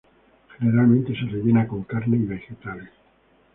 [0.57, 2.89] Generalmente se rellena con carne y vegetales.